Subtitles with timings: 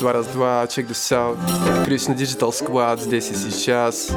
[0.00, 1.36] два раз два, check this out.
[1.86, 4.10] Krishna Digital Squad здесь и сейчас.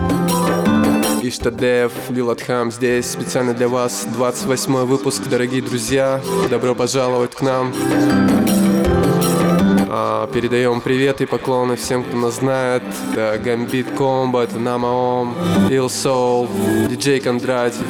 [1.21, 6.21] Иштадев, Лилатхам здесь специально для вас 28 выпуск, дорогие друзья.
[6.49, 7.73] Добро пожаловать к нам.
[9.89, 12.83] А, передаем привет и поклоны всем, кто нас знает.
[13.11, 15.35] Это Гамбит Комбо, это Намаом,
[15.69, 16.47] Ил Соул,
[16.89, 17.85] Диджей Кондратьев,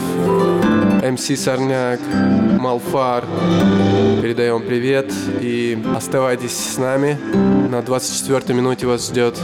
[1.03, 1.99] МС Сорняк,
[2.63, 3.25] Малфар.
[4.21, 7.17] Передаем привет и оставайтесь с нами.
[7.69, 9.37] На 24 минуте вас ждет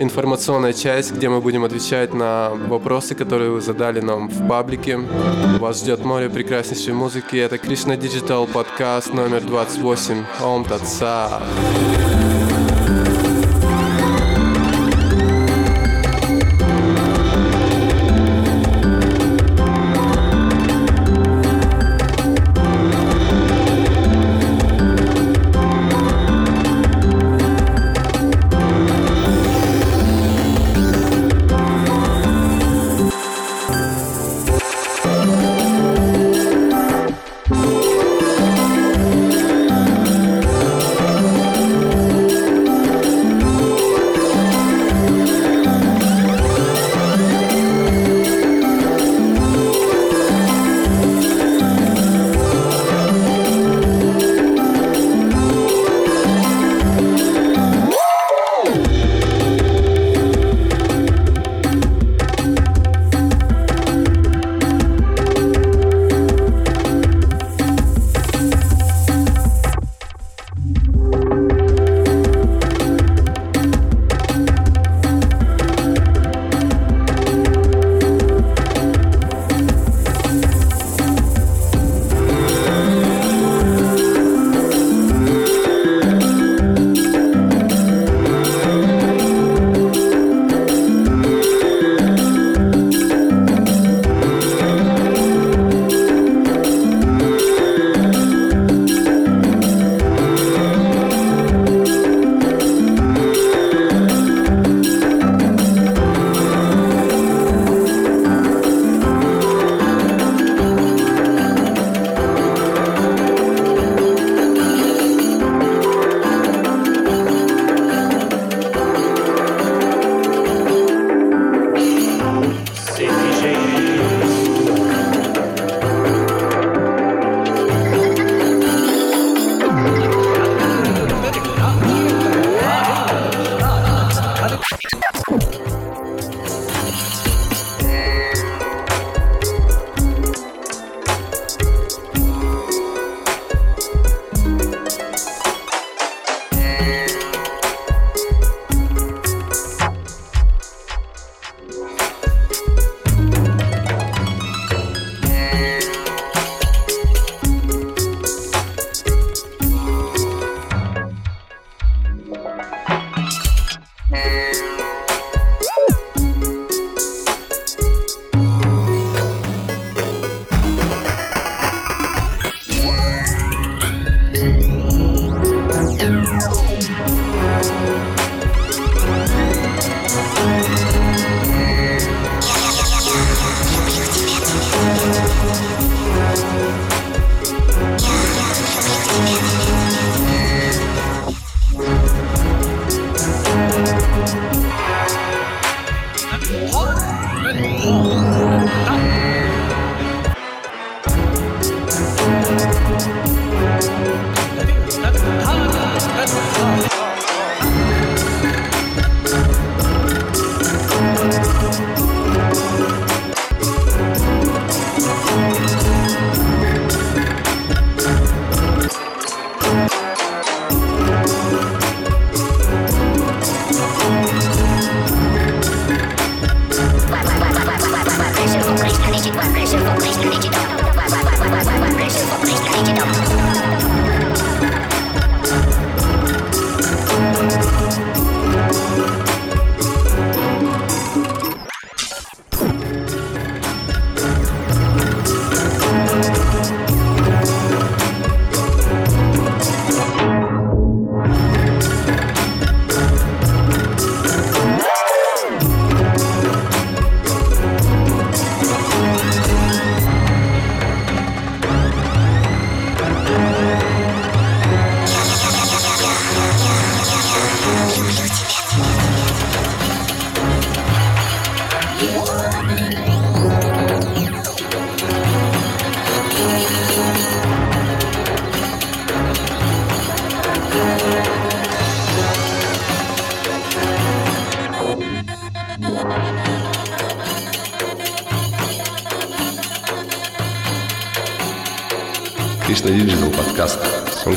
[0.00, 4.98] информационная часть, где мы будем отвечать на вопросы, которые вы задали нам в паблике.
[5.58, 7.34] Вас ждет море прекраснейшей музыки.
[7.34, 10.24] Это Кришна Digital подкаст номер 28.
[10.40, 11.42] Ом Татса.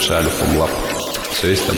[0.08, 0.70] Сонша Альфа Лаб.
[1.32, 1.77] Все есть одна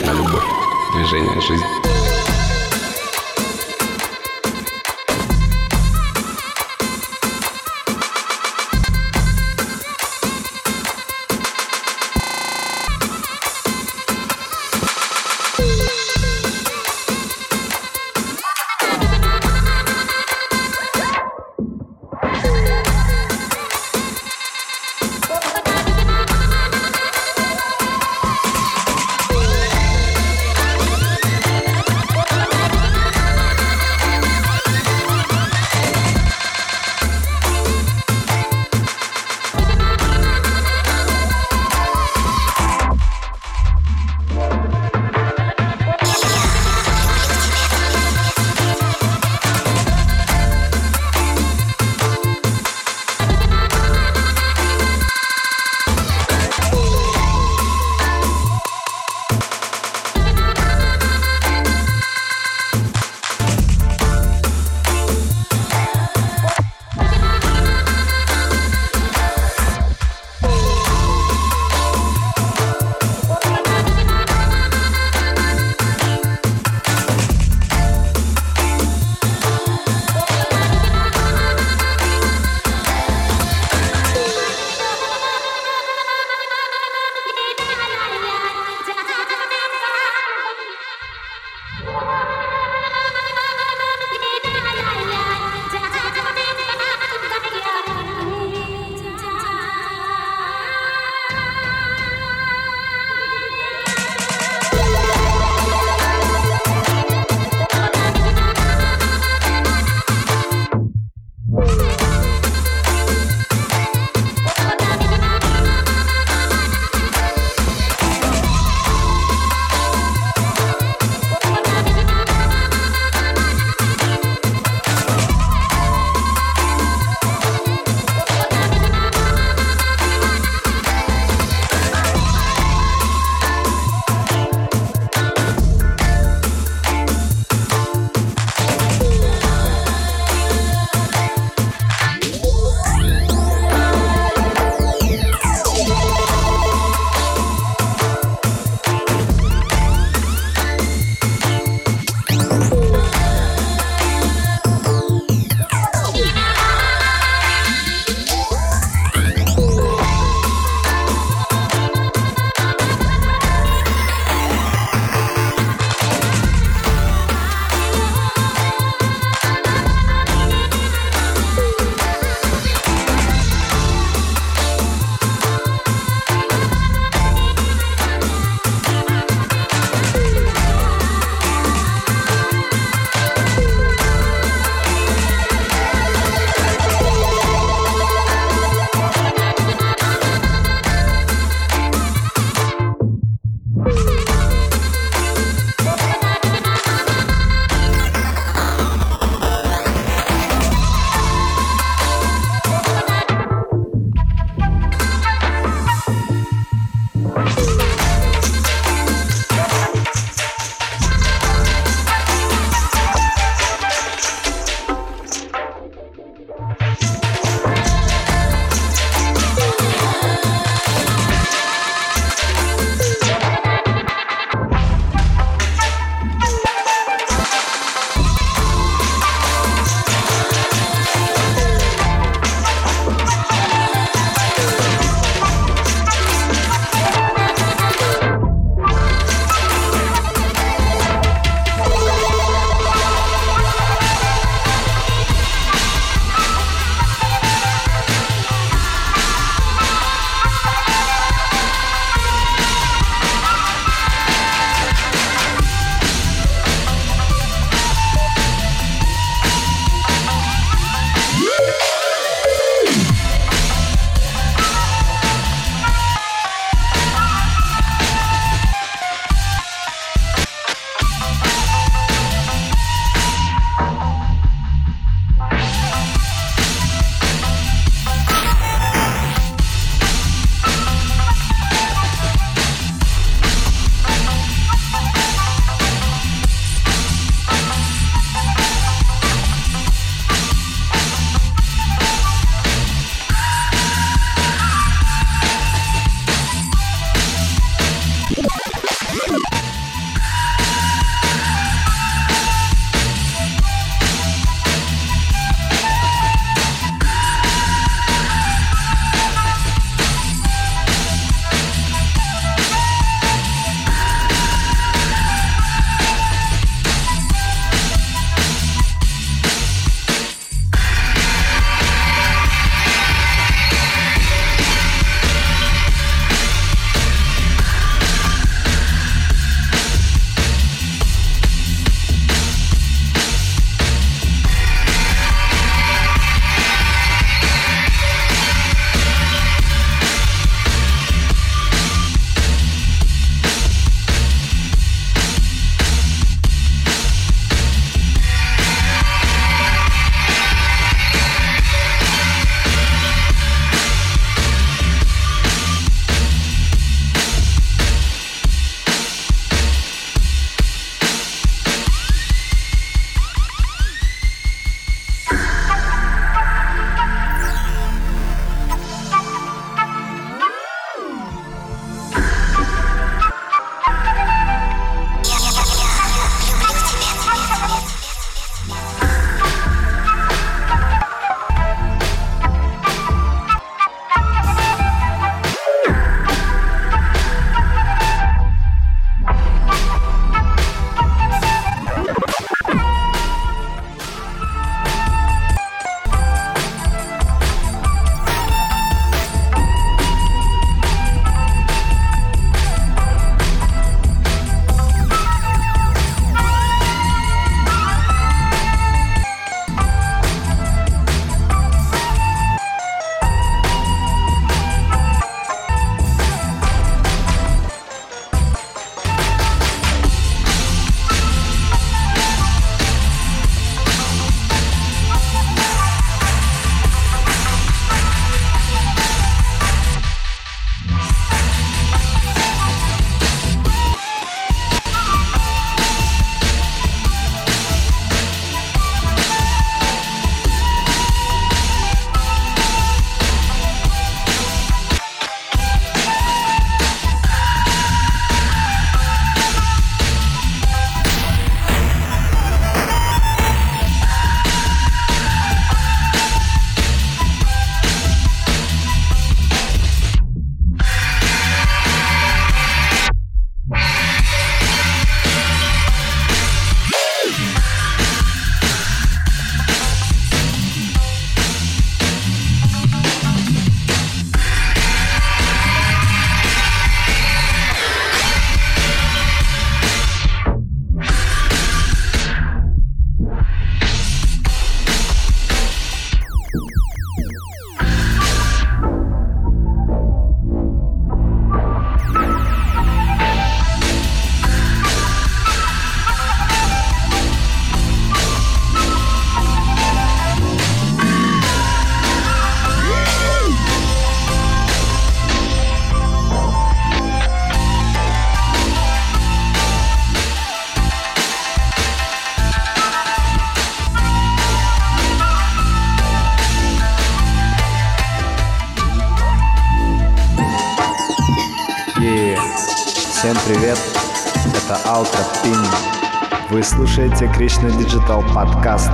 [526.90, 528.90] слушаете Кришна Digital подкаст.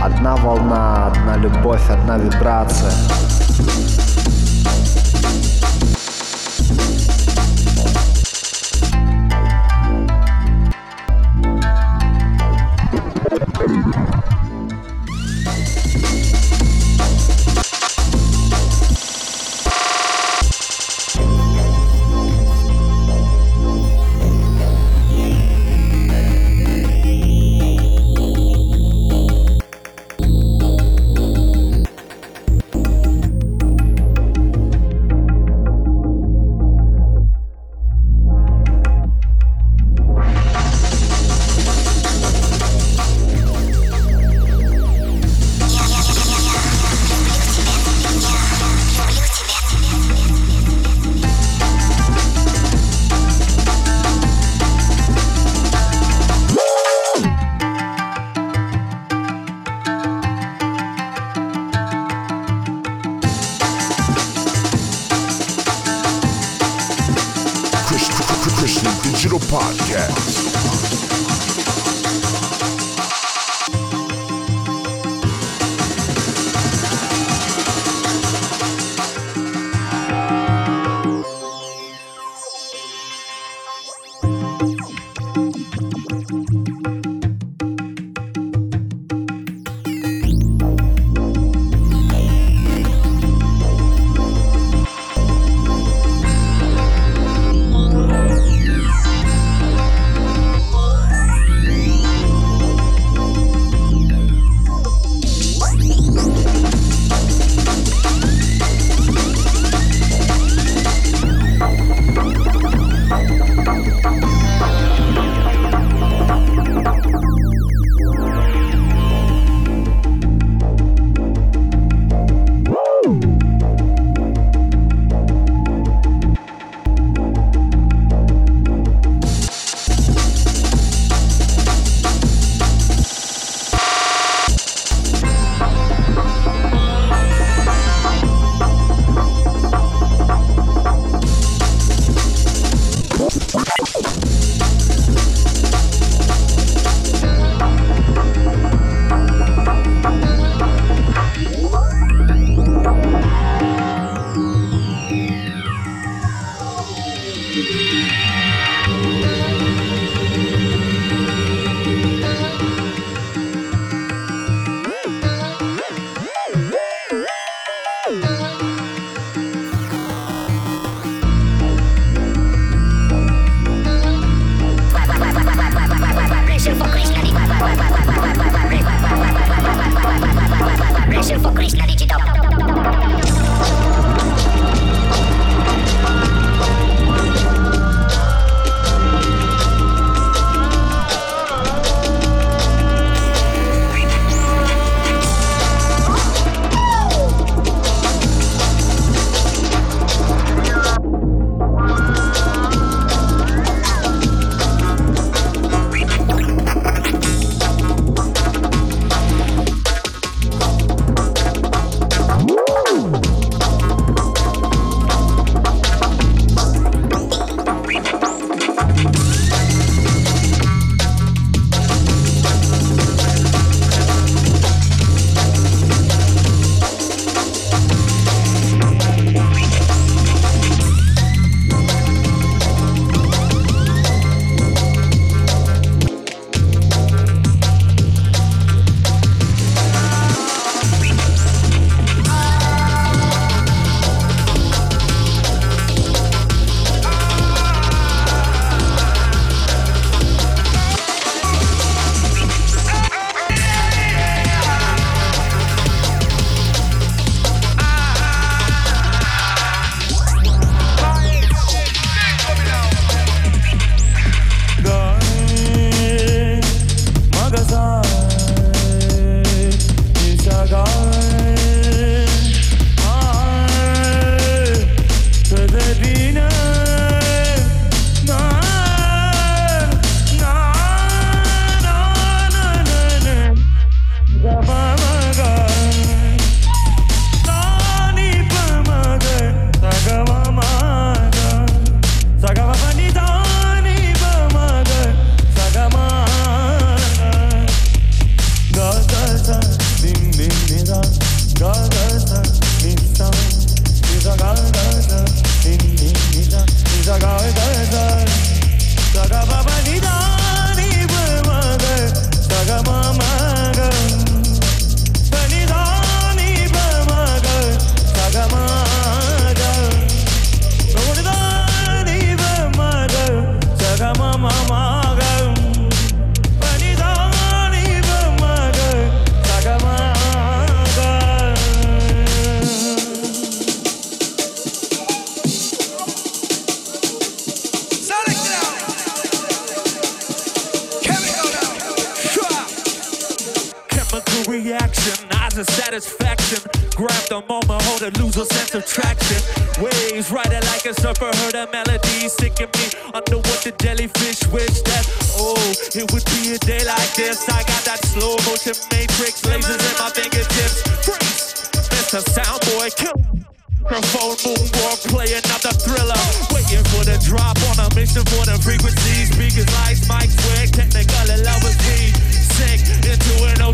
[0.00, 2.92] Одна волна, одна любовь, одна вибрация.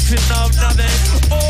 [0.08, 0.86] final também.
[1.30, 1.47] Oh!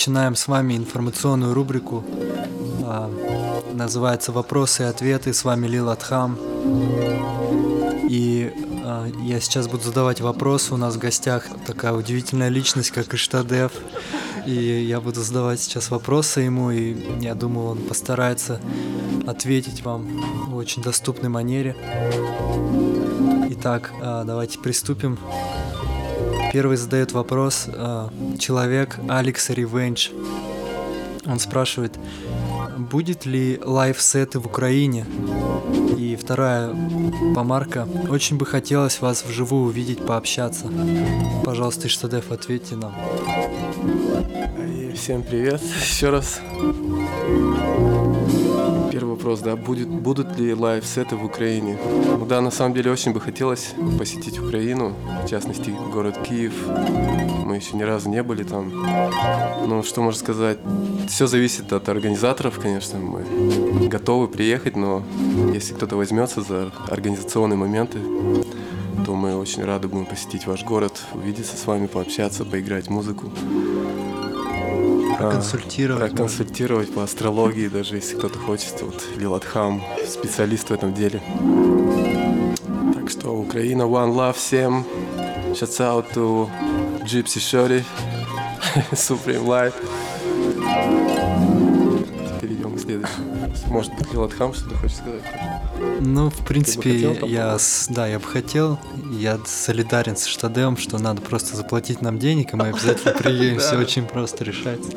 [0.00, 2.02] начинаем с вами информационную рубрику.
[2.84, 3.10] А,
[3.74, 5.34] называется «Вопросы и ответы».
[5.34, 6.38] С вами Лил Атхам.
[8.08, 8.50] И
[8.82, 10.72] а, я сейчас буду задавать вопросы.
[10.72, 13.72] У нас в гостях такая удивительная личность, как Иштадев.
[14.46, 18.58] И я буду задавать сейчас вопросы ему, и я думаю, он постарается
[19.26, 20.08] ответить вам
[20.48, 21.76] в очень доступной манере.
[23.50, 25.18] Итак, а, давайте приступим.
[26.54, 27.68] Первый задает вопрос
[28.38, 30.10] человек Алекс Ревенч.
[31.26, 31.98] Он спрашивает,
[32.78, 35.06] будет ли live сеты в Украине?
[35.98, 36.74] И вторая
[37.34, 37.86] помарка.
[38.08, 40.66] Очень бы хотелось вас вживую увидеть, пообщаться.
[41.44, 42.94] Пожалуйста, Иштадеф, ответьте нам.
[44.56, 46.40] Э, всем привет еще раз
[49.30, 51.78] вопрос, да, будет, будут ли live сеты в Украине?
[52.18, 54.92] Ну да, на самом деле очень бы хотелось посетить Украину,
[55.24, 56.52] в частности, город Киев.
[57.44, 58.72] Мы еще ни разу не были там.
[59.66, 60.58] Ну, что можно сказать?
[61.08, 62.98] Все зависит от организаторов, конечно.
[62.98, 65.02] Мы готовы приехать, но
[65.54, 67.98] если кто-то возьмется за организационные моменты,
[69.06, 73.30] то мы очень рады будем посетить ваш город, увидеться с вами, пообщаться, поиграть музыку.
[75.20, 76.10] Проконсультировать.
[76.10, 78.80] Проконсультировать по астрологии, даже если кто-то хочет.
[78.80, 81.22] Вот Лилатхам, специалист в этом деле.
[82.94, 84.84] Так что Украина, One Love всем.
[85.52, 86.48] Shouts out to
[87.04, 87.84] Gypsy Shorty,
[88.92, 89.74] Supreme Life.
[92.40, 93.29] Перейдем к следующему.
[93.66, 95.22] Может быть, Лилатхам что-то хочет сказать?
[96.00, 98.78] Ну, в принципе, я, с- да, я бы хотел.
[99.12, 103.58] Я солидарен с Штадем, что надо просто заплатить нам денег, и мы обязательно приедем.
[103.60, 104.90] Все очень просто решается.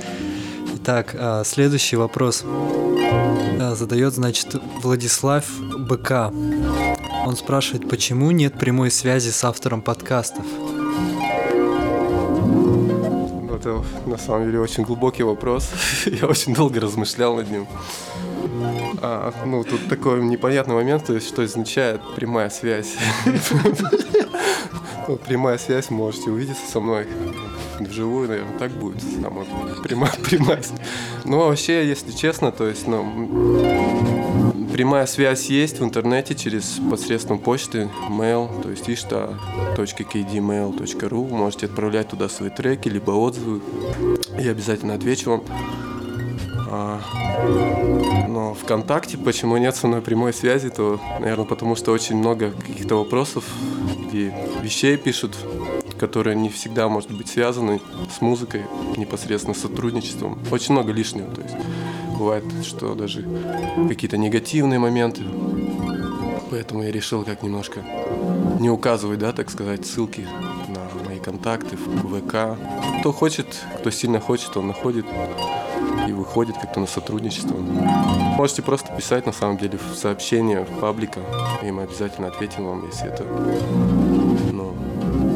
[0.75, 5.45] Итак, а, следующий вопрос а, задает, значит, Владислав
[5.77, 6.31] БК.
[7.25, 10.45] Он спрашивает, почему нет прямой связи с автором подкастов?
[13.63, 15.71] Это на самом деле очень глубокий вопрос.
[16.05, 17.65] Я очень долго размышлял над ним.
[19.01, 22.95] А, ну, тут такой непонятный момент, то есть, что означает прямая связь.
[25.05, 27.07] Ну, прямая связь, можете увидеться со мной
[27.77, 29.01] вживую, наверное, так будет.
[29.83, 30.61] Прямая, прямая.
[31.25, 33.03] Ну, вообще, если честно, то есть, ну,
[34.73, 41.29] прямая связь есть в интернете через посредством почты, mail, то есть ishta.kdmail.ru.
[41.29, 43.61] Можете отправлять туда свои треки, либо отзывы.
[44.39, 45.43] Я обязательно отвечу вам.
[46.71, 46.99] А,
[48.27, 52.95] но ВКонтакте, почему нет со мной прямой связи, то, наверное, потому что очень много каких-то
[52.95, 53.43] вопросов,
[54.07, 54.33] где
[54.63, 55.37] вещей пишут,
[55.99, 57.79] которые не всегда, может быть, связаны
[58.11, 58.63] с музыкой,
[58.97, 60.39] непосредственно с сотрудничеством.
[60.49, 61.53] Очень много лишнего, то есть
[62.17, 63.25] бывает, что даже
[63.87, 65.21] какие-то негативные моменты.
[66.49, 67.81] Поэтому я решил как немножко
[68.59, 70.27] не указывать, да, так сказать, ссылки
[70.67, 72.57] на мои контакты в ВК.
[72.99, 73.47] Кто хочет,
[73.79, 75.05] кто сильно хочет, он находит
[76.07, 77.55] и выходит как-то на сотрудничество.
[77.57, 81.19] Можете просто писать, на самом деле, в сообщения в паблика,
[81.63, 83.23] и мы обязательно ответим вам, если это
[84.51, 84.75] ну,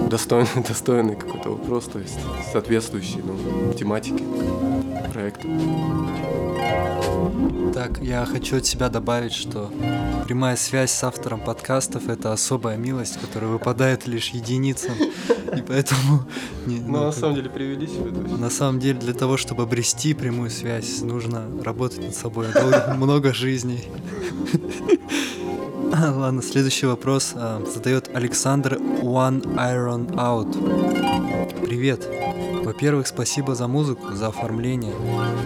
[0.10, 2.20] достойный, достойный какой-то вопрос, то есть
[2.52, 4.24] соответствующий ну, тематике
[5.14, 5.48] проекта.
[7.74, 9.72] Так, я хочу от себя добавить, что
[10.26, 14.94] прямая связь с автором подкастов это особая милость, которая выпадает лишь единицам.
[15.56, 16.26] И поэтому...
[16.66, 18.40] не- Ну, ну, на самом деле, есть.
[18.40, 22.48] На самом деле, для того, чтобы обрести прямую связь, нужно работать над собой
[22.96, 23.88] много жизней.
[25.92, 31.66] Ладно, следующий вопрос а, задает Александр One Iron Out.
[31.66, 32.08] Привет.
[32.68, 34.94] Во-первых, спасибо за музыку, за оформление.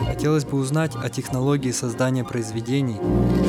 [0.08, 2.98] Хотелось бы узнать о технологии создания произведений.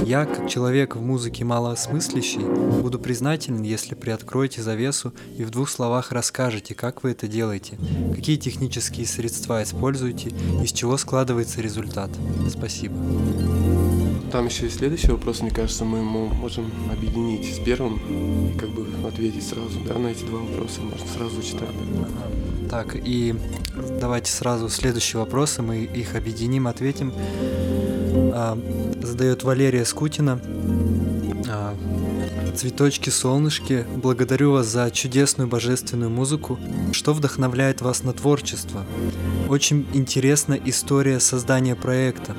[0.05, 2.43] Я, как человек в музыке малосмыслящий,
[2.83, 7.79] буду признателен, если приоткроете завесу и в двух словах расскажете, как вы это делаете,
[8.15, 12.11] какие технические средства используете, из чего складывается результат.
[12.51, 12.95] Спасибо.
[14.33, 18.87] Там еще и следующий вопрос, мне кажется, мы можем объединить с первым и как бы
[19.09, 20.83] ответить сразу, да, на эти два вопроса.
[20.83, 21.71] Можно сразу зачитать.
[22.73, 23.35] Так, и
[24.01, 27.13] давайте сразу следующие вопросы, мы их объединим, ответим.
[28.33, 28.59] А,
[29.03, 30.41] задает Валерия Скутина.
[31.51, 31.77] А,
[32.57, 36.59] Цветочки, солнышки, благодарю вас за чудесную божественную музыку.
[36.93, 38.87] Что вдохновляет вас на творчество?
[39.51, 42.35] Очень интересна история создания проекта.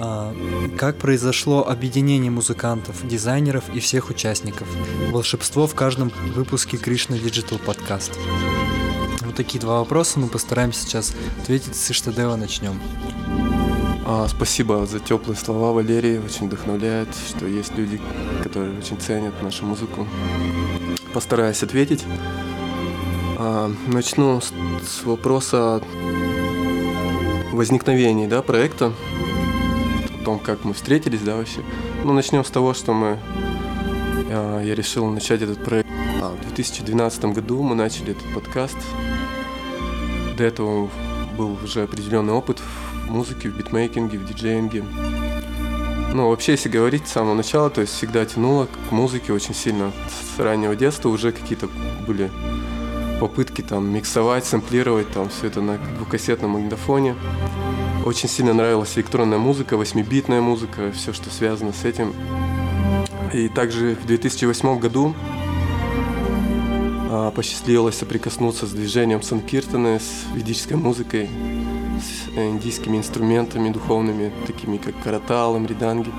[0.00, 0.34] А,
[0.78, 4.66] Как произошло объединение музыкантов, дизайнеров и всех участников?
[5.10, 8.12] Волшебство в каждом выпуске Кришна Digital Podcast.
[9.32, 11.74] Вот такие два вопроса мы постараемся сейчас ответить.
[11.74, 12.78] С Иштадева начнем.
[14.04, 16.18] А, спасибо за теплые слова, Валерий.
[16.18, 17.98] Очень вдохновляет, что есть люди,
[18.42, 20.06] которые очень ценят нашу музыку.
[21.14, 22.04] Постараюсь ответить.
[23.38, 24.52] А, начну с,
[24.86, 25.82] с вопроса
[27.52, 28.92] возникновения да, проекта.
[30.20, 31.62] О том, как мы встретились, да, вообще.
[32.04, 33.18] Ну, начнем с того, что мы...
[34.30, 35.88] а, я решил начать этот проект.
[36.20, 38.76] А, в 2012 году мы начали этот подкаст.
[40.36, 40.90] До этого
[41.36, 42.60] был уже определенный опыт
[43.06, 44.84] в музыке, в битмейкинге, в диджеинге.
[46.14, 49.92] Ну, вообще, если говорить с самого начала, то есть всегда тянуло к музыке очень сильно.
[50.36, 51.68] С раннего детства уже какие-то
[52.06, 52.30] были
[53.18, 57.14] попытки там миксовать, сэмплировать там все это на двухкассетном магнитофоне.
[58.04, 62.12] Очень сильно нравилась электронная музыка, восьмибитная музыка, все, что связано с этим.
[63.32, 65.14] И также в 2008 году
[67.30, 71.28] посчастливилось соприкоснуться с движением Санкиртана, с ведической музыкой,
[72.00, 76.10] с э, индийскими инструментами духовными, такими как каратал, мриданги.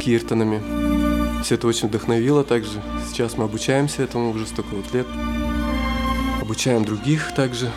[0.00, 1.42] Киртонами.
[1.42, 2.82] Все это очень вдохновило также.
[3.08, 5.06] Сейчас мы обучаемся этому уже столько вот лет.
[6.40, 7.70] Обучаем других также.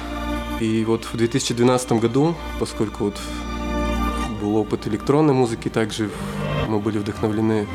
[0.59, 3.17] И вот в 2012 году, поскольку вот
[4.41, 6.09] был опыт электронной музыки, также
[6.67, 7.67] мы были вдохновлены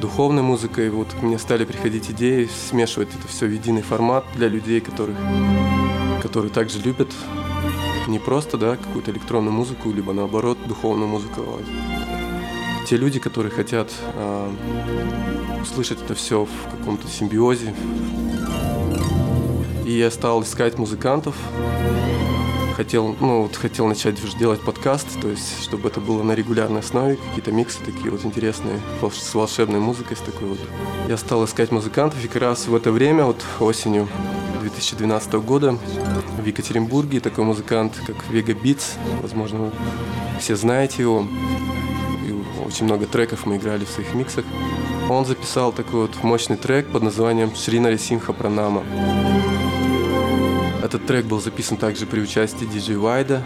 [0.00, 0.90] духовной музыкой.
[0.90, 5.16] Вот ко мне стали приходить идеи смешивать это все в единый формат для людей, которых,
[6.22, 7.08] которые также любят
[8.06, 11.42] не просто да, какую-то электронную музыку, либо наоборот духовную музыку.
[12.88, 14.50] те люди, которые хотят а,
[15.60, 17.74] услышать это все в каком-то симбиозе.
[19.84, 21.34] И я стал искать музыкантов,
[22.78, 26.78] хотел, ну, вот хотел начать уже делать подкаст, то есть, чтобы это было на регулярной
[26.78, 30.60] основе, какие-то миксы такие вот интересные, с волшебной музыкой, с такой вот.
[31.08, 34.06] Я стал искать музыкантов, и как раз в это время, вот осенью
[34.60, 35.76] 2012 года,
[36.40, 39.72] в Екатеринбурге такой музыкант, как Вега Битс, возможно, вы
[40.38, 41.26] все знаете его,
[42.28, 44.44] и очень много треков мы играли в своих миксах.
[45.10, 48.84] Он записал такой вот мощный трек под названием Шринари Симха Пранама.
[50.82, 53.42] Этот трек был записан также при участии диджей Вайда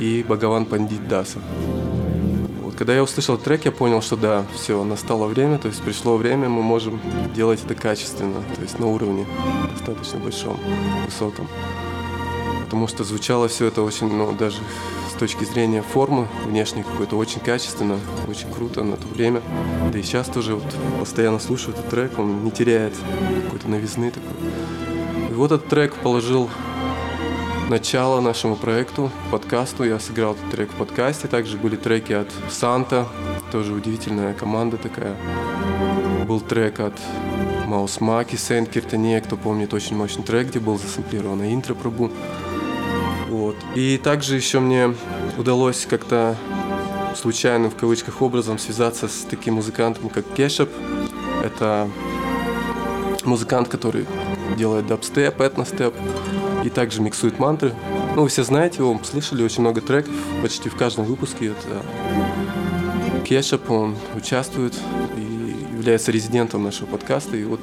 [0.00, 1.38] и Бхагаван Пандит Даса.
[2.62, 6.16] Вот, когда я услышал трек, я понял, что да, все, настало время, то есть пришло
[6.16, 7.00] время, мы можем
[7.34, 9.26] делать это качественно, то есть на уровне
[9.72, 10.58] достаточно большом,
[11.06, 11.48] высоком.
[12.64, 14.58] Потому что звучало все это очень, ну, даже
[15.10, 19.42] с точки зрения формы внешней какой-то очень качественно, очень круто на то время.
[19.92, 22.94] Да и сейчас тоже вот постоянно слушаю этот трек, он не теряет
[23.44, 24.30] какой-то новизны такой.
[25.42, 26.48] Вот этот трек положил
[27.68, 29.82] начало нашему проекту, подкасту.
[29.82, 31.26] Я сыграл этот трек в подкасте.
[31.26, 33.08] Также были треки от Санта,
[33.50, 35.16] тоже удивительная команда такая.
[36.28, 36.96] Был трек от
[37.66, 42.12] Маус Маки, Сент Киртане, кто помнит, очень мощный трек, где был засэмплировано интро Прабу.
[43.28, 43.56] Вот.
[43.74, 44.94] И также еще мне
[45.38, 46.36] удалось как-то
[47.16, 50.70] случайным в кавычках образом связаться с таким музыкантом, как Кешап.
[51.42, 51.90] Это
[53.26, 54.06] музыкант, который
[54.56, 55.94] делает дабстеп, этностеп
[56.64, 57.74] и также миксует мантры.
[58.14, 61.46] Ну, вы все знаете его, слышали очень много треков, почти в каждом выпуске.
[61.46, 61.82] Это
[63.24, 64.74] Кешап, он участвует
[65.16, 67.36] и является резидентом нашего подкаста.
[67.36, 67.60] И вот,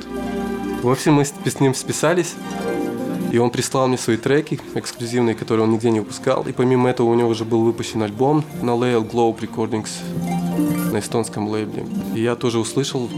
[0.81, 2.33] в общем, мы с ним списались,
[3.31, 6.43] и он прислал мне свои треки эксклюзивные, которые он нигде не выпускал.
[6.43, 9.89] И помимо этого у него уже был выпущен альбом на Lail Globe Recordings
[10.91, 11.85] на эстонском лейбле.
[12.15, 13.09] И я тоже услышал,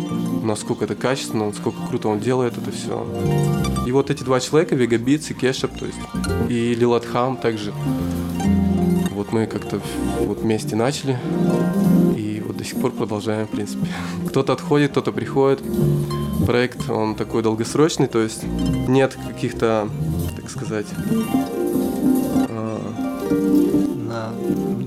[0.44, 3.06] насколько это качественно, насколько круто он делает это все.
[3.88, 5.98] И вот эти два человека, Вега Битс и Кешап, то есть,
[6.50, 7.74] и Лилат Хам также.
[9.12, 9.80] Вот мы как-то
[10.22, 11.18] вот вместе начали,
[12.18, 13.88] и вот до сих пор продолжаем, в принципе.
[14.28, 15.62] Кто-то отходит, кто-то приходит.
[16.46, 18.44] Проект, он такой долгосрочный, то есть
[18.88, 19.88] нет каких-то,
[20.36, 20.88] так сказать,
[24.12, 24.34] На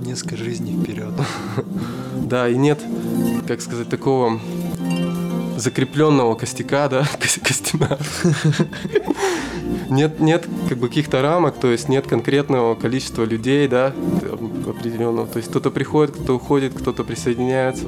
[0.07, 1.13] несколько жизней вперед.
[2.15, 2.81] Да, и нет,
[3.47, 4.41] как сказать, такого
[5.59, 7.99] закрепленного костяка, да, кос- костяна.
[9.91, 13.93] Нет, нет как бы каких-то рамок, то есть нет конкретного количества людей, да,
[14.67, 15.27] определенного.
[15.27, 17.85] То есть кто-то приходит, кто-то уходит, кто-то присоединяется,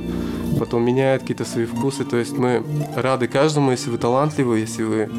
[0.59, 2.05] потом меняет какие-то свои вкусы.
[2.05, 2.63] То есть мы
[2.95, 5.11] рады каждому, если вы талантливы, если вы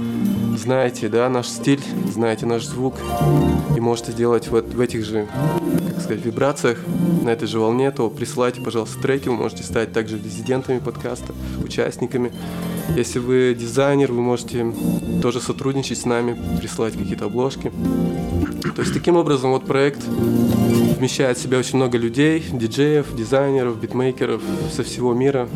[0.57, 2.95] знаете, да, наш стиль, знаете наш звук
[3.75, 5.27] и можете делать вот в этих же,
[5.93, 6.79] как сказать, вибрациях,
[7.23, 12.31] на этой же волне, то присылайте, пожалуйста, треки, вы можете стать также резидентами подкаста, участниками.
[12.95, 14.73] Если вы дизайнер, вы можете
[15.21, 17.71] тоже сотрудничать с нами, присылать какие-то обложки.
[18.75, 24.41] То есть таким образом вот проект вмещает в себя очень много людей, диджеев, дизайнеров, битмейкеров
[24.71, 25.49] со всего мира.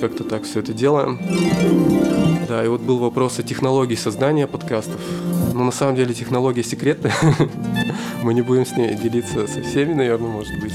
[0.00, 1.18] Как-то так все это делаем.
[2.48, 5.00] Да, и вот был вопрос о технологии создания подкастов.
[5.52, 7.12] Но на самом деле технология секретная.
[8.22, 10.72] Мы не будем с ней делиться со всеми, наверное, может быть.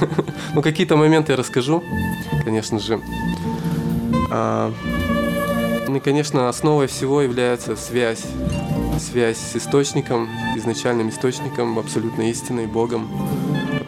[0.54, 1.82] Ну, какие-то моменты я расскажу,
[2.44, 3.00] конечно же.
[4.30, 4.72] А,
[5.88, 8.22] Ну и, конечно, основой всего является связь.
[8.98, 13.08] Связь с источником, изначальным источником, абсолютно истиной, Богом.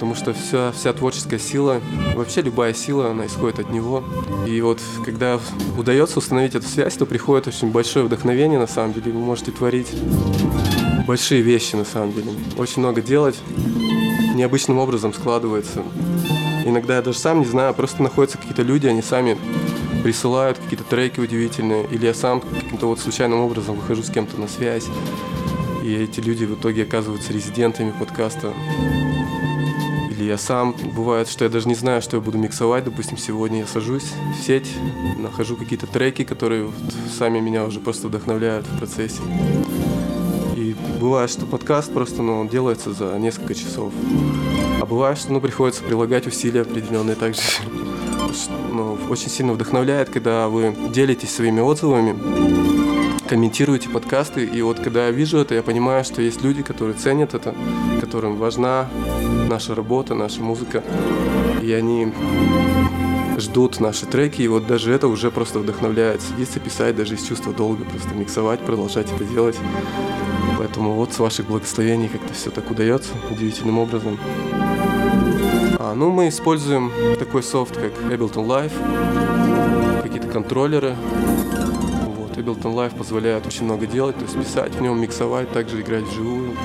[0.01, 1.83] Потому что вся, вся творческая сила,
[2.15, 4.03] вообще любая сила, она исходит от Него.
[4.49, 5.39] И вот когда
[5.77, 9.13] удается установить эту связь, то приходит очень большое вдохновение, на самом деле.
[9.13, 9.89] Вы можете творить
[11.07, 12.31] большие вещи, на самом деле.
[12.57, 13.39] Очень много делать.
[14.35, 15.83] Необычным образом складывается.
[16.65, 19.37] Иногда я даже сам не знаю, просто находятся какие-то люди, они сами
[20.03, 24.49] присылают какие-то треки удивительные, или я сам каким-то вот случайным образом выхожу с кем-то на
[24.49, 24.87] связь,
[25.85, 28.55] и эти люди в итоге оказываются резидентами подкаста.
[30.21, 33.61] Или я сам, бывает, что я даже не знаю, что я буду миксовать, допустим, сегодня
[33.61, 34.69] я сажусь в сеть,
[35.17, 36.75] нахожу какие-то треки, которые вот
[37.19, 39.23] сами меня уже просто вдохновляют в процессе.
[40.57, 43.95] И бывает, что подкаст просто ну, делается за несколько часов.
[44.79, 47.41] А бывает, что ну, приходится прилагать усилия определенные также.
[48.71, 52.15] Ну, очень сильно вдохновляет, когда вы делитесь своими отзывами,
[53.31, 54.45] комментируете подкасты.
[54.45, 57.55] И вот когда я вижу это, я понимаю, что есть люди, которые ценят это,
[58.11, 58.89] которым важна
[59.49, 60.83] наша работа, наша музыка.
[61.63, 62.13] И они
[63.39, 67.53] ждут наши треки, и вот даже это уже просто вдохновляет садиться писать, даже из чувства
[67.53, 69.57] долга, просто миксовать, продолжать это делать.
[70.59, 74.19] Поэтому вот с ваших благословений как-то все так удается удивительным образом.
[75.79, 76.91] А, ну, мы используем
[77.21, 80.97] такой софт, как Ableton Live, какие-то контроллеры.
[82.17, 86.03] Вот, Ableton Live позволяет очень много делать, то есть писать в нем, миксовать, также играть
[86.03, 86.57] вживую.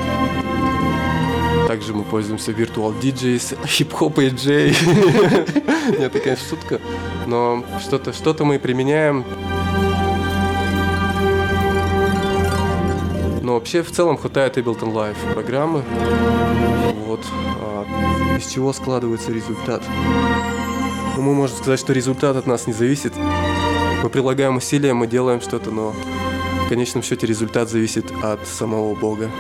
[1.68, 4.76] Также мы пользуемся Virtual DJs, хип-хоп и джей.
[5.90, 6.80] Нет, это, конечно, шутка.
[7.26, 9.26] Но что-то что мы применяем.
[13.42, 15.84] Но вообще в целом хватает Ableton Live программы.
[17.06, 17.22] Вот.
[17.62, 19.84] А из чего складывается результат?
[21.16, 23.14] Ну, мы можем сказать, что результат от нас не зависит.
[24.04, 25.96] Мы прилагаем усилия, мы делаем что-то, но
[26.66, 29.32] в конечном счете результат зависит от самого Бога,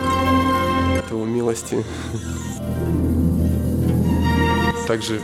[1.05, 1.83] от Его милости.
[4.87, 5.21] Также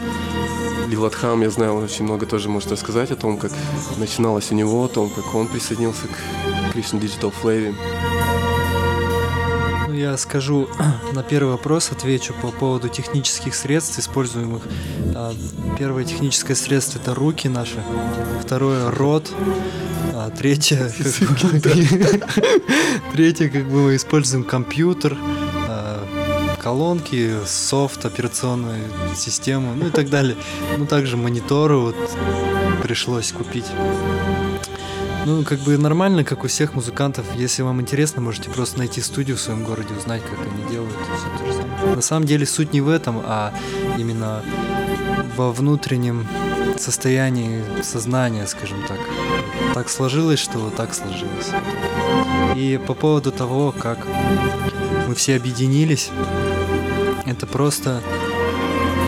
[0.87, 3.51] Лилатхам, я знаю, он очень много тоже может рассказать о том, как
[3.97, 7.75] начиналось у него, о том, как он присоединился к Christian Digital Flave.
[9.87, 10.67] Ну, я скажу
[11.13, 14.63] на первый вопрос, отвечу по поводу технических средств, используемых.
[15.15, 15.33] А,
[15.77, 17.83] Первое техническое средство это руки наши,
[18.43, 19.31] второе рот,
[20.13, 20.91] а третье,
[23.13, 25.17] третье, как бы мы используем компьютер,
[26.61, 28.83] колонки, софт, операционную
[29.15, 30.37] систему, ну и так далее.
[30.77, 31.95] Ну также мониторы вот
[32.83, 33.65] пришлось купить.
[35.25, 37.25] Ну, как бы нормально, как у всех музыкантов.
[37.35, 40.95] Если вам интересно, можете просто найти студию в своем городе, узнать, как они делают.
[41.95, 43.53] На самом деле суть не в этом, а
[43.97, 44.43] именно
[45.35, 46.27] во внутреннем
[46.77, 48.99] состоянии сознания, скажем так.
[49.73, 51.51] Так сложилось, что вот так сложилось.
[52.55, 54.07] И по поводу того, как
[55.07, 56.09] мы все объединились,
[57.41, 58.03] это просто,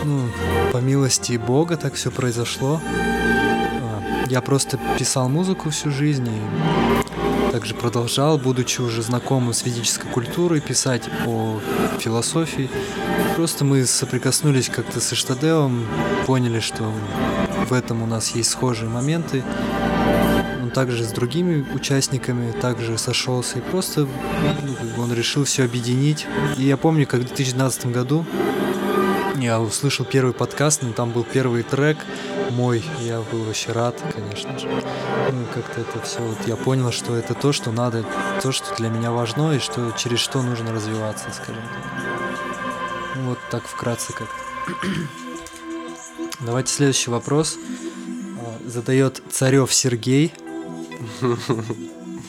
[0.04, 0.28] ну,
[0.72, 2.80] по милости Бога так все произошло.
[2.84, 10.10] А, Я просто писал музыку всю жизнь и также продолжал, будучи уже знакомым с ведической
[10.10, 11.60] культурой, писать о
[12.00, 12.68] философии.
[13.36, 15.86] Просто мы соприкоснулись как-то с Иштадеом,
[16.26, 16.92] поняли, что
[17.68, 19.44] в этом у нас есть схожие моменты.
[20.74, 24.08] Также с другими участниками также сошелся и просто
[24.62, 26.26] ну, он решил все объединить.
[26.58, 28.26] И я помню, как в 2012 году
[29.36, 31.98] я услышал первый подкаст, но там был первый трек
[32.50, 34.68] мой, я был вообще рад, конечно же.
[34.68, 38.04] Ну как-то это все, вот я понял, что это то, что надо,
[38.42, 42.04] то, что для меня важно, и что через что нужно развиваться, скажем так.
[43.16, 44.28] Ну, вот так вкратце как.
[46.40, 47.56] Давайте следующий вопрос.
[48.38, 50.32] А, Задает Царев Сергей.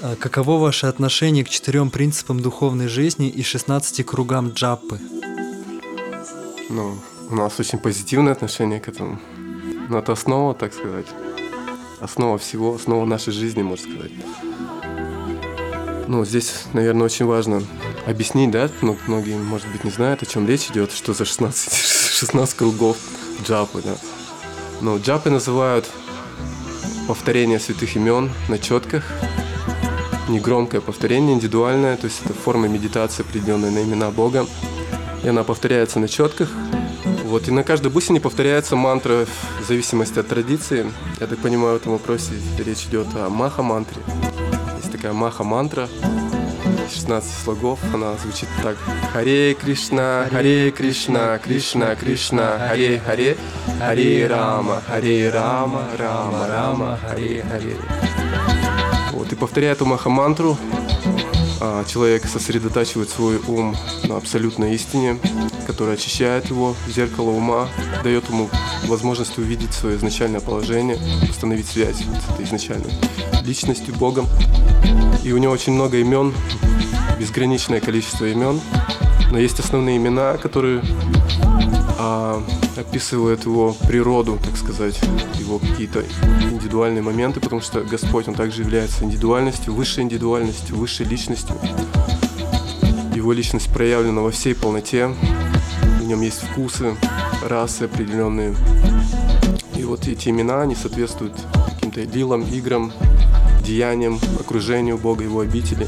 [0.01, 4.99] А, Каково ваше отношение к четырем принципам духовной жизни и 16 кругам джаппы?
[6.69, 6.97] Ну,
[7.30, 9.19] у нас очень позитивное отношение к этому.
[9.89, 11.07] Но это основа, так сказать.
[11.99, 14.11] Основа всего, основа нашей жизни, можно сказать.
[16.07, 17.63] Ну, здесь, наверное, очень важно
[18.05, 21.73] объяснить, да, ну, многие, может быть, не знают, о чем речь идет, что за 16,
[21.73, 22.97] 16 кругов
[23.43, 23.95] джапы, да.
[24.82, 25.89] Ну, джапы называют
[27.07, 29.03] повторение святых имен на четках,
[30.27, 34.45] негромкое повторение, индивидуальное, то есть это форма медитации, определенная на имена Бога.
[35.23, 36.49] И она повторяется на четках.
[37.25, 39.25] Вот, и на каждой бусине повторяется мантра
[39.61, 40.91] в зависимости от традиции.
[41.19, 44.01] Я так понимаю, в этом вопросе речь идет о маха-мантре.
[44.77, 45.89] Есть такая маха-мантра,
[46.89, 48.77] 16 слогов, она звучит так.
[49.13, 53.38] Харе Кришна, Харе Кришна, Кришна Кришна, Харе Харе,
[53.79, 57.75] Харе Рама, Харе Рама, Рама Рама, Харе Харе.
[59.13, 60.57] Вот, и повторяя эту маха-мантру,
[61.88, 65.20] человек сосредотачивает свой ум на абсолютной истине,
[65.68, 67.68] которая очищает его, зеркало ума,
[68.03, 68.49] дает ему
[68.88, 70.97] возможность увидеть свое изначальное положение,
[71.30, 72.91] установить связь с этой изначальной
[73.43, 74.28] личностью, Богом.
[75.24, 76.34] И у него очень много имен,
[77.20, 78.59] безграничное количество имен,
[79.32, 80.82] но есть основные имена, которые
[81.97, 82.43] а,
[82.77, 84.99] описывают его природу, так сказать,
[85.39, 86.03] его какие-то
[86.51, 91.55] индивидуальные моменты, потому что Господь, Он также является индивидуальностью, высшей индивидуальностью, высшей личностью.
[93.13, 95.07] Его личность проявлена во всей полноте,
[95.99, 96.95] в нем есть вкусы,
[97.43, 98.55] расы определенные.
[99.75, 101.33] И вот эти имена, они соответствуют
[101.75, 102.91] каким-то лилам, играм,
[103.63, 105.87] деяниям, окружению Бога, Его обители.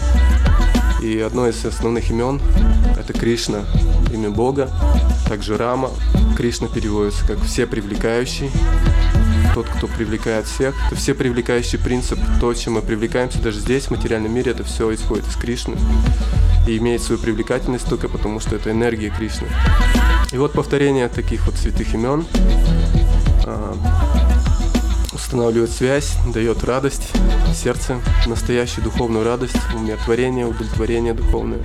[1.03, 2.41] И одно из основных имен–
[2.99, 3.65] это Кришна,
[4.17, 4.69] имя Бога.
[5.27, 5.91] Также Рама.
[6.35, 8.51] Кришна переводится как «все привлекающий».
[9.53, 10.75] Тот, кто привлекает всех.
[10.87, 12.19] Это все привлекающий принцип.
[12.39, 15.75] То, чем мы привлекаемся даже здесь, в материальном мире, это все исходит из Кришны.
[16.67, 19.47] И имеет свою привлекательность только потому, что это энергия Кришны.
[20.31, 22.25] И вот повторение таких вот святых имен
[23.45, 23.75] а,
[25.13, 27.09] устанавливает связь, дает радость
[27.55, 31.59] сердце, настоящую духовную радость, умиротворение, удовлетворение духовное.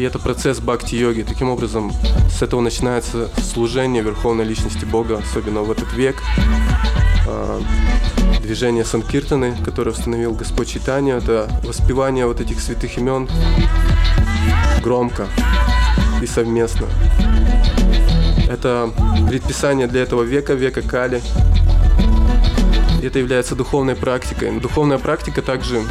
[0.00, 1.26] И это процесс бхакти-йоги.
[1.28, 1.92] Таким образом,
[2.34, 6.16] с этого начинается служение Верховной Личности Бога, особенно в этот век.
[7.28, 7.60] А,
[8.40, 13.28] движение Санкиртаны, которое установил Господь Читания, это воспевание вот этих святых имен
[14.82, 15.26] громко
[16.22, 16.86] и совместно.
[18.48, 18.90] Это
[19.28, 21.20] предписание для этого века, века Кали.
[23.02, 24.58] Это является духовной практикой.
[24.60, 25.82] Духовная практика также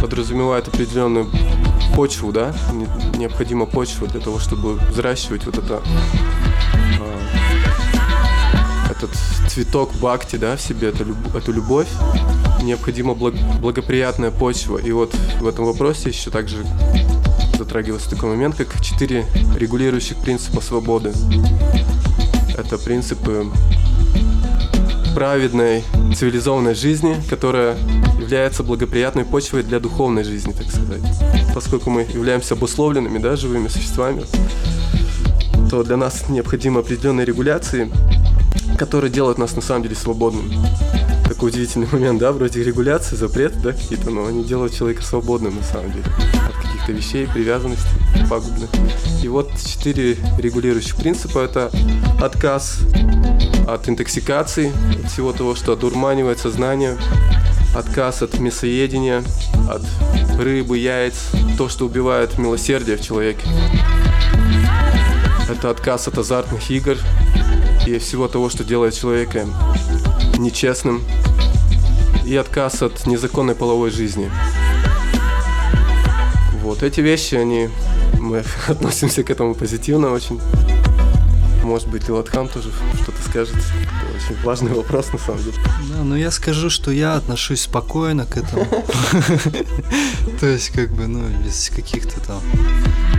[0.00, 1.28] подразумевает определенную
[1.94, 2.54] почву, да,
[3.16, 5.82] необходима почва для того, чтобы взращивать вот это
[7.00, 7.16] а,
[8.90, 9.10] этот
[9.48, 11.88] цветок бхакти, да, в себе, эту, эту любовь,
[12.62, 14.78] необходима благ, благоприятная почва.
[14.78, 16.64] И вот в этом вопросе еще также
[17.56, 21.12] затрагивается такой момент, как четыре регулирующих принципа свободы.
[22.56, 23.46] Это принципы
[25.16, 25.82] праведной,
[26.14, 27.74] цивилизованной жизни, которая
[28.20, 31.00] является благоприятной почвой для духовной жизни, так сказать.
[31.54, 34.26] Поскольку мы являемся обусловленными, да, живыми существами,
[35.70, 37.90] то для нас необходимы определенные регуляции,
[38.76, 40.54] которые делают нас на самом деле свободными.
[41.28, 45.62] Такой удивительный момент, да, вроде регуляции, запреты, да, какие-то, но они делают человека свободным на
[45.62, 46.04] самом деле
[46.34, 47.88] от каких-то вещей, привязанностей
[48.28, 48.70] пагубных.
[49.22, 51.70] И вот четыре регулирующих принципа– это
[52.20, 52.78] отказ
[53.66, 54.72] от интоксикации,
[55.04, 56.96] от всего того, что одурманивает сознание,
[57.74, 59.22] отказ от мясоедения,
[59.68, 59.82] от
[60.38, 63.46] рыбы, яиц, то, что убивает милосердие в человеке.
[65.50, 66.96] Это отказ от азартных игр
[67.86, 69.46] и всего того, что делает человека
[70.38, 71.02] нечестным.
[72.26, 74.30] И отказ от незаконной половой жизни.
[76.62, 77.68] Вот эти вещи, они
[78.18, 80.40] мы относимся к этому позитивно очень.
[81.62, 82.70] Может быть, Лилатхан тоже
[83.02, 83.56] что-то скажет.
[83.56, 85.56] Это очень важный вопрос, на самом деле.
[85.90, 88.66] Да, ну я скажу, что я отношусь спокойно к этому.
[90.40, 92.40] То есть, как бы, ну, без каких-то там...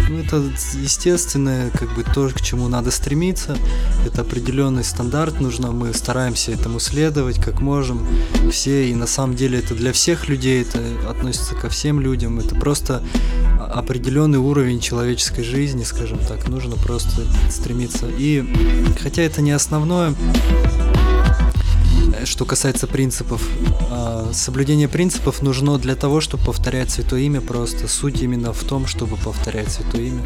[0.10, 0.42] Ну, это
[0.74, 3.58] естественное, как бы, то, к чему надо стремиться.
[4.06, 8.08] Это определенный стандарт нужно, мы стараемся этому следовать, как можем.
[8.52, 10.80] Все, и на самом деле это для всех людей, это
[11.10, 12.40] относится ко всем людям.
[12.40, 13.04] Это просто
[13.60, 18.08] определенный уровень человеческой жизни, скажем так, нужно просто стремиться.
[18.18, 18.46] И
[19.02, 20.16] хотя это не основное,
[22.26, 23.42] что касается принципов,
[23.90, 28.88] а, соблюдение принципов нужно для того, чтобы повторять Святое Имя, просто суть именно в том,
[28.88, 30.24] чтобы повторять Святое Имя.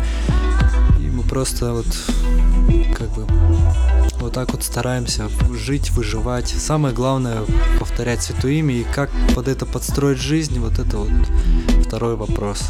[1.00, 1.88] И мы просто вот
[2.96, 3.26] как бы
[4.20, 6.48] вот так вот стараемся жить, выживать.
[6.48, 7.42] Самое главное
[7.80, 11.12] повторять Святое Имя и как под это подстроить жизнь, вот это вот
[11.86, 12.64] второй вопрос.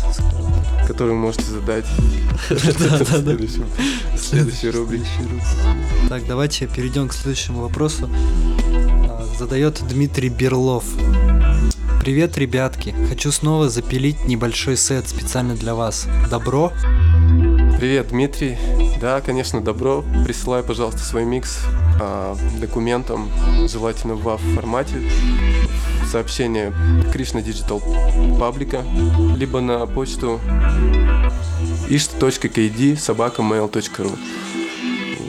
[0.88, 1.86] Который вы можете задать
[2.49, 5.05] в следующей рубрике.
[6.09, 8.09] Так, давайте перейдем к следующему вопросу.
[9.41, 10.83] Задает Дмитрий Берлов.
[11.99, 12.93] Привет, ребятки.
[13.09, 16.07] Хочу снова запилить небольшой сет специально для вас.
[16.29, 16.71] Добро?
[17.79, 18.59] Привет, Дмитрий.
[19.01, 20.05] Да, конечно, добро.
[20.25, 21.61] Присылай, пожалуйста, свой микс
[21.99, 23.31] а, документом,
[23.67, 24.97] желательно в формате,
[26.11, 26.71] сообщение
[27.11, 27.81] Krishna Digital
[28.39, 28.83] паблика,
[29.35, 30.39] либо на почту
[31.89, 34.11] ish.kd собакамейл.ру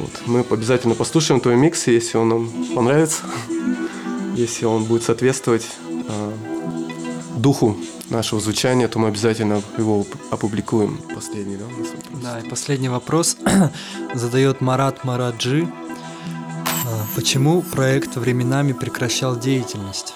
[0.02, 0.22] вот.
[0.26, 3.22] Мы обязательно послушаем твой микс, если он нам понравится,
[4.34, 5.66] если он будет соответствовать
[6.08, 6.32] а,
[7.36, 7.76] духу
[8.10, 10.98] нашего звучания, то мы обязательно его опубликуем.
[11.14, 11.64] Последний, да?
[12.22, 13.36] Да, и последний вопрос
[14.14, 15.68] задает Марат Мараджи.
[16.86, 20.14] А, почему проект временами прекращал деятельность?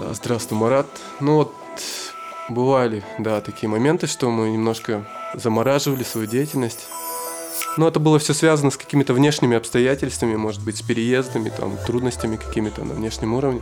[0.00, 0.86] Да, здравствуй, Марат.
[1.20, 1.54] Ну вот,
[2.48, 6.88] бывали, да, такие моменты, что мы немножко замораживали свою деятельность.
[7.76, 12.36] Но это было все связано с какими-то внешними обстоятельствами, может быть, с переездами, там, трудностями
[12.36, 13.60] какими-то на внешнем уровне.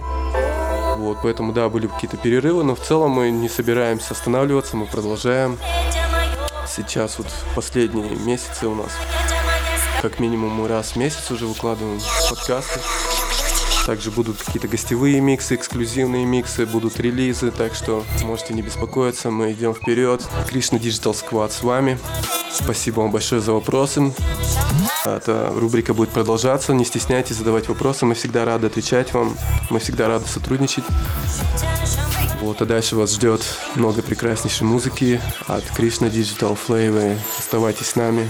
[0.97, 5.59] Вот, поэтому, да, были какие-то перерывы, но в целом мы не собираемся останавливаться, мы продолжаем.
[6.69, 8.93] Сейчас вот последние месяцы у нас,
[10.01, 12.01] как минимум, мы раз в месяц уже выкладываем
[12.31, 12.81] подкасты.
[13.87, 19.53] Также будут какие-то гостевые миксы, эксклюзивные миксы, будут релизы, так что можете не беспокоиться, мы
[19.53, 20.27] идем вперед.
[20.49, 21.99] Кришна Digital Squad с вами.
[22.51, 24.13] Спасибо вам большое за вопросы.
[25.05, 26.73] Эта рубрика будет продолжаться.
[26.73, 28.07] Не стесняйтесь задавать вопросы.
[28.07, 29.37] Мы всегда рады отвечать вам.
[29.69, 30.85] Мы всегда рады сотрудничать.
[32.41, 33.43] Вот, а дальше вас ждет
[33.75, 37.19] много прекраснейшей музыки от Krishna Digital Flavor.
[37.39, 38.29] Оставайтесь с нами.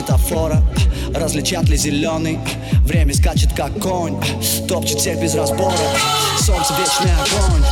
[0.00, 0.62] Светофора
[1.14, 2.38] Различат ли зеленый?
[2.84, 4.16] Время скачет как конь
[4.68, 5.72] Топчет всех без разбора.
[6.38, 7.62] Солнце вечный огонь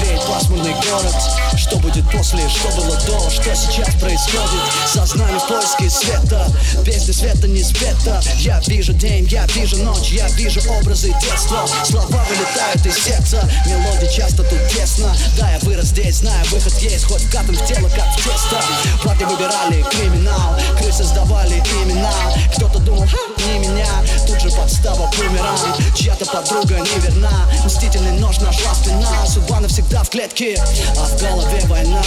[0.00, 1.14] Греет пасмурный город
[1.74, 3.28] Что будет после, что было до?
[3.28, 4.62] Что сейчас происходит?
[4.86, 6.46] Сознание в поиске света.
[6.84, 8.22] Песня света не спета.
[8.38, 11.66] Я вижу день, я вижу ночь Я вижу образы детства.
[11.84, 13.50] Слова вылетают из сердца.
[13.66, 17.06] Мелодия часто тут тесно Да, я вырос здесь, знаю, выход есть.
[17.06, 18.62] Хоть вкатом в тело, как в тесто.
[19.02, 20.56] Парни выбирали криминал.
[20.78, 22.12] Крысы сдавали имена.
[22.54, 23.08] Кто-то думал,
[23.38, 23.86] не меня.
[24.26, 30.56] Тут же подстава бумеранг Чья-то подруга неверна Мстительный нож нашла спина Судьба навсегда в клетке.
[30.96, 32.02] А в голове война.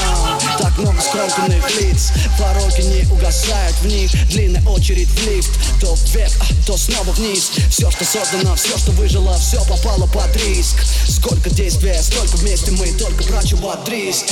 [0.58, 2.12] Так много скомканных лиц.
[2.40, 4.12] Пороки не угасают в них.
[4.30, 5.52] Длинная очередь в лифт.
[5.80, 7.52] То вверх, а, то снова вниз.
[7.70, 10.78] Все, что создано, все, что выжило Все попало под риск.
[11.08, 14.26] Сколько действия, столько вместе мы Только про чувак риск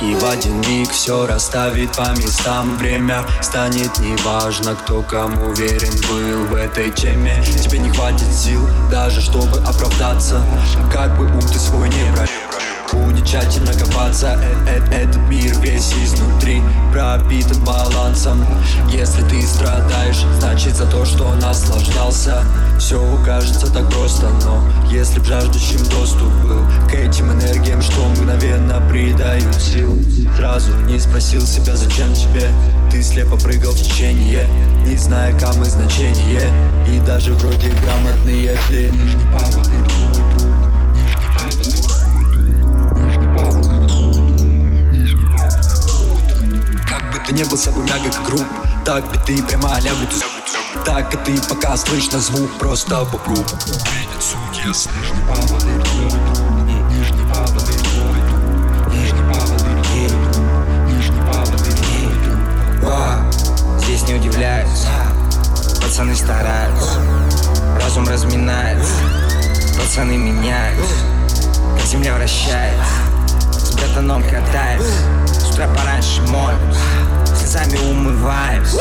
[0.00, 2.76] И в один миг все расставит по местам.
[2.76, 7.42] Время станет неважно, кто кому верен был в этой теме.
[7.62, 10.42] Тебе не хватит сил даже, чтобы оправдаться.
[10.92, 12.30] Как бы ум ты свой не брать
[13.26, 14.38] тщательно копаться.
[14.40, 16.62] Э -э Этот мир весь изнутри
[16.92, 18.46] пропитан балансом.
[18.88, 22.44] Если ты страдаешь, значит за то, что наслаждался.
[22.78, 28.80] Все кажется так просто, но если б жаждущим доступ был К этим энергиям, что мгновенно
[28.90, 29.98] придают сил
[30.36, 32.50] Сразу не спросил себя, зачем тебе
[32.90, 34.46] Ты слепо прыгал в течение
[34.86, 36.52] Не зная камы значение.
[36.86, 38.92] И даже вроде грамотные ты
[39.32, 40.35] Как
[47.26, 48.46] ты не был собой мягок и груб.
[48.84, 50.10] Так ты прямо лягут.
[50.84, 54.92] Так и ты пока слышно звук Просто Видит суть ясно
[62.84, 64.88] О, здесь не удивляются.
[65.82, 67.00] Пацаны стараются.
[67.82, 68.94] Разум разминается.
[69.76, 70.94] Пацаны меняются.
[71.86, 72.84] Земля вращается.
[73.52, 74.86] С братаном катаюсь
[75.26, 76.58] С утра пораньше моем
[77.46, 78.76] Слезами умываюсь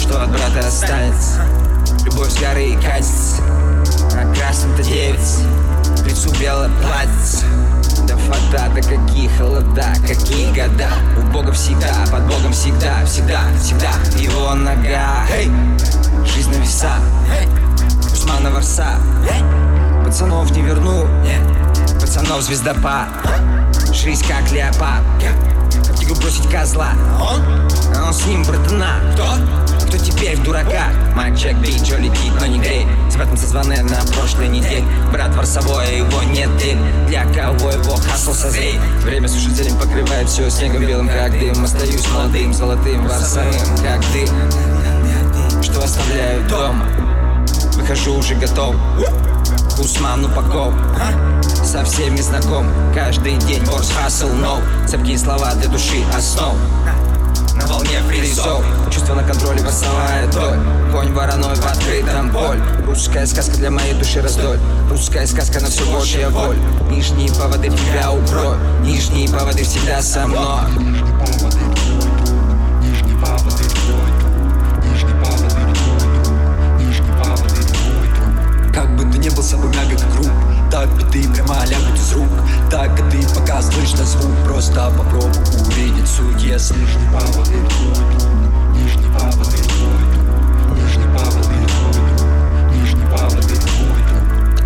[0.00, 1.42] Что от брата останется.
[2.06, 3.42] Любовь с горы катится
[4.14, 5.42] На красном-то девица
[6.02, 7.44] К лицу белое платьице.
[8.08, 10.88] Да фата, да какие холода, какие года.
[11.18, 15.50] У Бога всегда, под Богом всегда, всегда, всегда Его нога, эй,
[16.24, 16.92] жизнь на веса
[18.10, 18.86] Усмана ворса,
[20.02, 21.06] пацанов не верну.
[22.00, 23.08] Пацанов звездопад,
[23.92, 25.04] жизнь как леопард
[25.98, 27.42] Тигру бросить козла, он?
[27.96, 29.26] А он с ним братана, кто?
[29.86, 30.88] Кто теперь в дурака?
[31.14, 34.84] Майк Джек, Биг Джо летит, но не грей С братом созваны на прошлой неделе.
[35.10, 38.80] Брат ворсовой, его нет дым Для кого его хасл созреет.
[39.02, 41.64] Время сушит зелень, покрывает все снегом белым, как дым.
[41.64, 45.62] Остаюсь молодым, золотым, ворсовым, как дым.
[45.62, 46.86] Что оставляю дома?
[47.74, 48.74] Выхожу уже готов
[49.78, 50.74] Усман упаков
[51.64, 52.66] Со всеми знаком.
[52.94, 56.54] Каждый день ворс хасл, но Цепкие слова для души основ
[57.58, 58.64] на волне фризов.
[58.90, 60.58] Чувство на контроле, восовая доль
[60.92, 62.60] Конь вороной в открытом боль.
[62.86, 64.58] Русская сказка для моей души раздоль.
[64.90, 66.56] Русская сказка на все Божья воль.
[66.90, 70.62] Нижние поводы тебя укрою Нижние поводы всегда со мной
[79.38, 80.32] Был собой мягок рук
[80.68, 82.28] Так ты прямо лягут из рук.
[82.72, 84.32] Так и ты пока слышно звук.
[84.44, 85.30] Просто попробуй
[85.64, 86.42] увидеть суть.
[86.42, 88.47] Если нижний повод Нижний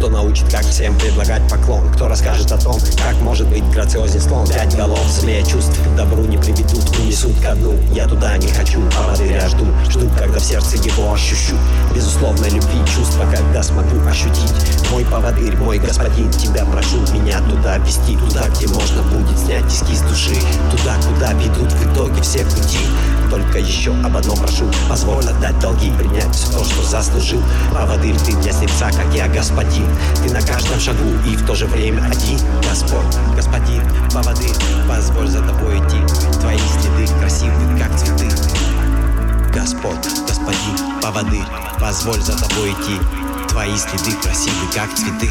[0.03, 4.49] Кто научит, как всем предлагать поклон Кто расскажет о том, как может быть грациозен слон.
[4.49, 8.81] Пять голов, злее чувств к добру не приведут Унесут ко дну, я туда не хочу
[8.91, 11.55] Поводыря жду, жду, когда в сердце его ощущу
[11.95, 14.53] Безусловной любви чувства, когда смогу ощутить
[14.91, 19.95] Мой поводырь, мой господин, тебя прошу Меня туда вести, туда, где можно будет снять тиски
[19.95, 20.35] с души.
[20.73, 22.81] Туда, куда ведут в итоге все пути.
[23.31, 24.65] Только еще об одном прошу.
[24.91, 27.43] Позволь отдать долги, принять все то, что заслужил.
[27.73, 29.87] Поводырь ты для сердца, как я господин
[30.22, 32.38] Ты на каждом шагу и в то же время один
[32.68, 33.82] Господь, господин,
[34.12, 34.55] поводырь
[34.88, 35.99] Позволь за тобой идти.
[36.40, 38.28] Твои следы красивы, как цветы.
[39.53, 41.47] Господь, господин, поводырь
[41.80, 42.99] Позволь за тобой идти.
[43.49, 45.30] Твои следы красивы, как цветы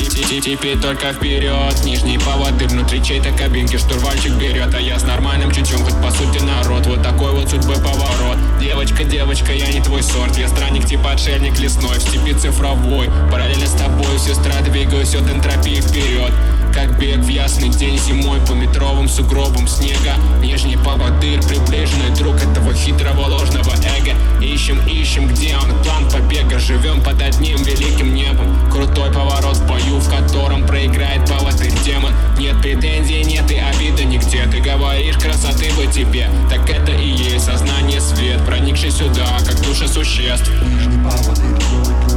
[0.00, 1.84] Теперь только вперед.
[1.84, 3.76] Нижний поводырь внутри чьей-то кабинки.
[3.76, 5.84] Штурвальчик берет, а я с нормальным чутьем.
[5.84, 8.38] Хоть по сути народ, вот такой вот судьбы поворот.
[8.60, 10.36] Девочка, девочка, я не твой сорт.
[10.38, 11.98] Я странник типа отшельник лесной.
[11.98, 13.10] В степи цифровой.
[13.30, 16.32] Параллельно с тобой, сестра, двигаюсь от энтропии вперед
[16.72, 20.14] как бег в ясный день зимой по метровым сугробам снега.
[20.42, 24.14] Нижний поводырь, приближенный друг этого хитрого ложного эго.
[24.44, 26.58] Ищем, ищем, где он, план побега.
[26.58, 28.70] Живем под одним великим небом.
[28.70, 32.12] Крутой поворот в бою, в котором проиграет поводырь демон.
[32.38, 34.46] Нет претензий, нет и обиды нигде.
[34.50, 36.28] Ты говоришь, красоты бы тебе.
[36.50, 40.50] Так это и есть сознание свет Проникший сюда, как душа существ.
[40.62, 42.09] Нижний поводырь,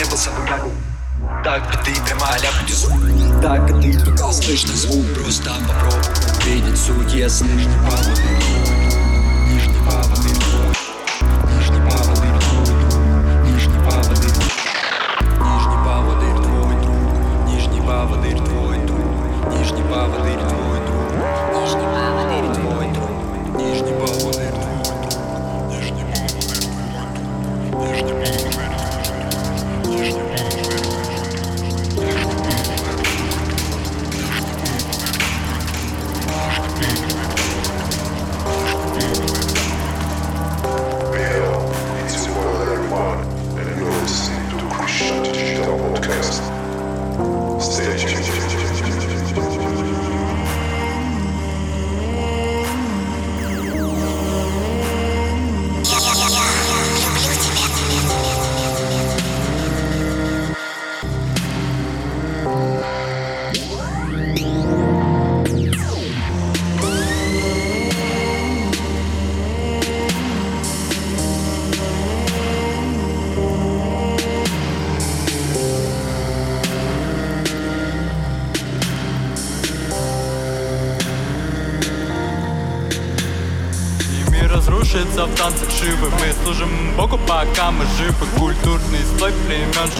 [0.00, 0.72] не был собой мягок
[1.44, 3.00] так бы ты прямо ляпнуть звук.
[3.42, 5.06] Так и ты пока слышно звук.
[5.14, 6.00] Просто попробуй
[6.42, 7.74] увидеть суть Если нижний
[9.48, 10.74] Нижний поводырь, твой
[11.56, 11.80] Нижний
[12.14, 12.92] твой друг.
[13.46, 14.34] Нижний поводырь
[15.46, 17.46] Нижний поводырь, твой друг.
[17.46, 19.58] Нижний поводырь, твой друг.
[19.58, 20.29] Нижний твой
[85.80, 88.26] шивы Мы служим Богу, пока мы живы.
[88.38, 89.90] Культурный слой племен.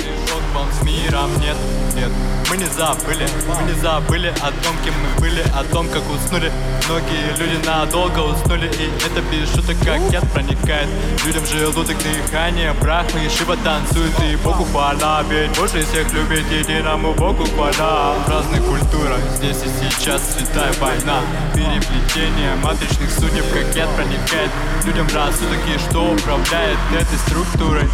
[0.00, 1.30] И шок по с миром.
[1.40, 1.56] Нет,
[1.96, 2.10] нет,
[2.50, 6.52] мы не забыли Мы не забыли о том, кем мы были О том, как уснули.
[6.88, 10.88] Многие люди надолго уснули И это без шуток как яд проникает.
[11.24, 15.22] Людям желудок дыхание Брахма и Шива танцуют И Богу хвала.
[15.28, 18.14] Ведь Боже всех любит Единому Богу хвала.
[18.26, 21.20] В разных культурах Здесь и сейчас святая война.
[21.54, 24.50] Переплетение матричных судеб Как яд проникает.
[24.84, 27.88] Людям рассудок И что управляет этой структурой?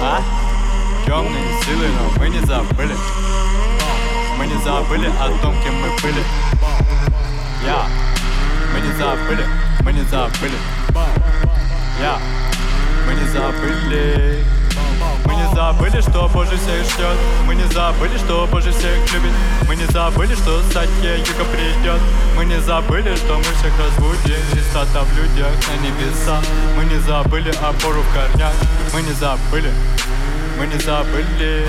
[0.00, 0.45] А?
[1.06, 2.94] Темные силы, но мы не забыли.
[4.36, 6.20] Мы не забыли о том, кем мы были.
[7.64, 7.86] Я.
[8.74, 9.46] Мы не забыли,
[9.84, 10.56] мы не забыли.
[12.00, 12.18] Я.
[13.06, 14.44] Мы не забыли.
[15.24, 17.16] Мы не забыли, что Боже всех ждет.
[17.46, 19.30] Мы не забыли, что Боже всех любит.
[19.68, 22.00] Мы не забыли, что Сатья Юга придет.
[22.36, 24.40] Мы не забыли, что мы всех разбудим.
[24.52, 26.40] Чистота в людях на небеса
[26.76, 28.54] Мы не забыли опору в корнях.
[28.92, 29.70] Мы не забыли,
[30.58, 31.66] мы не забыли.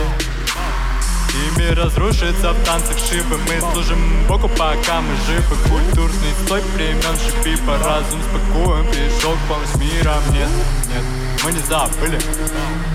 [1.33, 5.55] И мир разрушится в танцах шибы Мы служим Богу, пока мы живы.
[5.69, 8.85] Культурный стой времен шипи По разум спокоен.
[8.89, 10.21] Пришел к вам с миром.
[10.31, 10.49] Нет,
[10.93, 11.03] нет,
[11.43, 12.19] мы не забыли.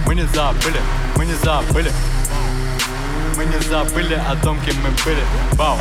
[0.07, 0.81] Мы не забыли,
[1.17, 1.93] мы не забыли.
[3.37, 5.23] Мы не забыли о том, кем мы были.
[5.53, 5.79] Вау